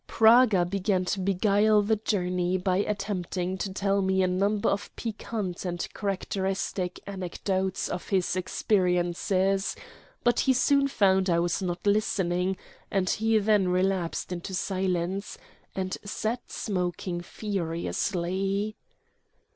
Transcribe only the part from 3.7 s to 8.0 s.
tell me a number of piquant and characteristic anecdotes